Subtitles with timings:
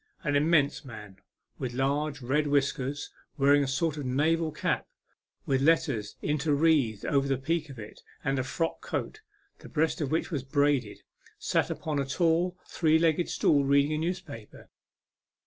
[0.23, 1.17] An immense man,
[1.59, 4.87] with large, red whiskers, wear ing a sort of naval cap
[5.45, 9.21] with letters interwreathed over the peak of it, and a frock coat,
[9.59, 11.03] the breast of which was braided,
[11.37, 14.71] sat upon a tall, three legged stool reading a newspaper.